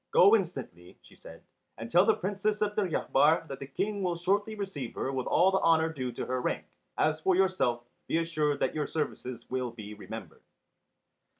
"Go 0.09 0.35
instantly," 0.35 0.97
she 1.03 1.13
said, 1.15 1.43
"and 1.77 1.91
tell 1.91 2.07
the 2.07 2.15
Princess 2.15 2.59
of 2.63 2.75
Deryabar 2.75 3.47
that 3.47 3.59
the 3.59 3.67
King 3.67 4.01
will 4.01 4.15
shortly 4.15 4.55
receive 4.55 4.95
her 4.95 5.11
with 5.11 5.27
all 5.27 5.51
the 5.51 5.59
honour 5.59 5.93
due 5.93 6.11
to 6.13 6.25
her 6.25 6.41
rank. 6.41 6.65
As 6.97 7.21
for 7.21 7.35
yourself, 7.35 7.83
be 8.07 8.17
assured 8.17 8.61
that 8.61 8.73
your 8.73 8.87
services 8.87 9.45
will 9.51 9.69
be 9.69 9.93
remembered." 9.93 10.41